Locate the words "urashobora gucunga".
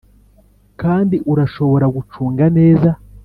1.31-2.45